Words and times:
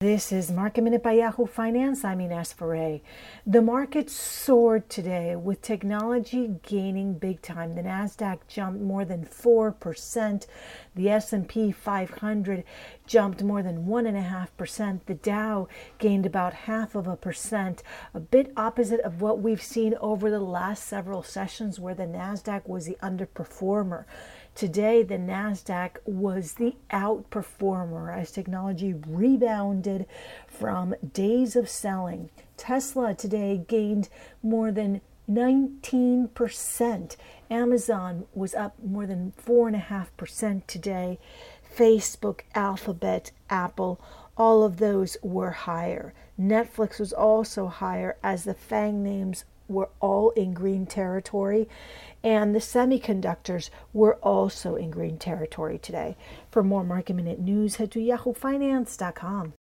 This 0.00 0.30
is 0.30 0.52
Market 0.52 0.82
Minute 0.82 1.02
by 1.02 1.14
Yahoo 1.14 1.44
Finance. 1.44 2.04
I'm 2.04 2.20
Ines 2.20 2.52
Ferre. 2.52 3.00
The 3.44 3.60
market 3.60 4.08
soared 4.08 4.88
today 4.88 5.34
with 5.34 5.60
technology 5.60 6.54
gaining 6.62 7.14
big 7.14 7.42
time. 7.42 7.74
The 7.74 7.82
Nasdaq 7.82 8.46
jumped 8.46 8.80
more 8.80 9.04
than 9.04 9.24
four 9.24 9.72
percent. 9.72 10.46
The 10.94 11.10
S&P 11.10 11.72
500 11.72 12.62
jumped 13.08 13.42
more 13.42 13.60
than 13.60 13.86
one 13.86 14.06
and 14.06 14.16
a 14.16 14.20
half 14.20 14.56
percent. 14.56 15.06
The 15.06 15.14
Dow 15.14 15.66
gained 15.98 16.26
about 16.26 16.54
half 16.54 16.94
of 16.94 17.08
a 17.08 17.16
percent, 17.16 17.82
a 18.14 18.20
bit 18.20 18.52
opposite 18.56 19.00
of 19.00 19.20
what 19.20 19.40
we've 19.40 19.60
seen 19.60 19.96
over 20.00 20.30
the 20.30 20.38
last 20.38 20.84
several 20.84 21.24
sessions, 21.24 21.80
where 21.80 21.94
the 21.96 22.04
Nasdaq 22.06 22.68
was 22.68 22.86
the 22.86 22.98
underperformer. 23.02 24.04
Today, 24.58 25.04
the 25.04 25.18
NASDAQ 25.18 25.98
was 26.04 26.54
the 26.54 26.74
outperformer 26.90 28.12
as 28.12 28.32
technology 28.32 28.92
rebounded 28.92 30.04
from 30.48 30.96
days 31.12 31.54
of 31.54 31.68
selling. 31.68 32.28
Tesla 32.56 33.14
today 33.14 33.64
gained 33.68 34.08
more 34.42 34.72
than 34.72 35.00
19%. 35.30 37.16
Amazon 37.48 38.26
was 38.34 38.52
up 38.56 38.74
more 38.84 39.06
than 39.06 39.32
4.5% 39.46 40.66
today. 40.66 41.20
Facebook, 41.74 42.40
Alphabet, 42.54 43.30
Apple, 43.50 44.00
all 44.36 44.62
of 44.62 44.78
those 44.78 45.16
were 45.22 45.50
higher. 45.50 46.14
Netflix 46.40 47.00
was 47.00 47.12
also 47.12 47.66
higher 47.66 48.16
as 48.22 48.44
the 48.44 48.54
FANG 48.54 49.02
names 49.02 49.44
were 49.68 49.90
all 50.00 50.30
in 50.30 50.54
green 50.54 50.86
territory, 50.86 51.68
and 52.22 52.54
the 52.54 52.60
semiconductors 52.60 53.70
were 53.92 54.14
also 54.16 54.76
in 54.76 54.90
green 54.90 55.18
territory 55.18 55.78
today. 55.78 56.16
For 56.50 56.62
more 56.62 56.84
market 56.84 57.14
minute 57.14 57.38
news, 57.38 57.76
head 57.76 57.90
to 57.92 57.98
yahoofinance.com. 57.98 59.52